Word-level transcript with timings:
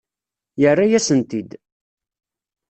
Yerra-yasen-t-id. 0.61 1.51